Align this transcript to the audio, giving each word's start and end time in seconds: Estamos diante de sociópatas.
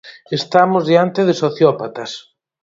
Estamos 0.39 0.83
diante 0.91 1.21
de 1.27 1.35
sociópatas. 1.43 2.11